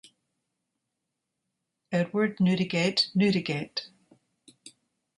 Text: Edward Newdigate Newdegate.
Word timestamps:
Edward 1.91 2.39
Newdigate 2.39 3.11
Newdegate. 3.15 3.89